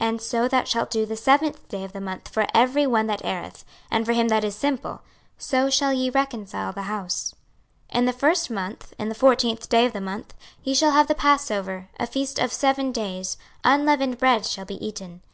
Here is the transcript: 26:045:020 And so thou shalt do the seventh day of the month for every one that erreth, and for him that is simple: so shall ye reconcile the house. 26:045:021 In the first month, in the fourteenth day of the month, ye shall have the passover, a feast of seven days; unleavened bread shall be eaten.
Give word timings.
26:045:020 0.00 0.08
And 0.08 0.22
so 0.22 0.48
thou 0.48 0.64
shalt 0.64 0.90
do 0.90 1.04
the 1.04 1.16
seventh 1.18 1.68
day 1.68 1.84
of 1.84 1.92
the 1.92 2.00
month 2.00 2.28
for 2.28 2.46
every 2.54 2.86
one 2.86 3.06
that 3.08 3.22
erreth, 3.22 3.62
and 3.90 4.06
for 4.06 4.14
him 4.14 4.28
that 4.28 4.42
is 4.42 4.56
simple: 4.56 5.02
so 5.36 5.68
shall 5.68 5.92
ye 5.92 6.08
reconcile 6.08 6.72
the 6.72 6.84
house. 6.84 7.34
26:045:021 7.92 7.98
In 7.98 8.06
the 8.06 8.12
first 8.14 8.50
month, 8.50 8.94
in 8.98 9.08
the 9.10 9.14
fourteenth 9.14 9.68
day 9.68 9.84
of 9.84 9.92
the 9.92 10.00
month, 10.00 10.32
ye 10.64 10.72
shall 10.72 10.92
have 10.92 11.08
the 11.08 11.14
passover, 11.14 11.90
a 12.00 12.06
feast 12.06 12.38
of 12.38 12.54
seven 12.54 12.90
days; 12.90 13.36
unleavened 13.64 14.16
bread 14.16 14.46
shall 14.46 14.64
be 14.64 14.82
eaten. 14.82 15.20